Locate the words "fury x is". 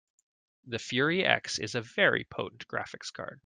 0.79-1.75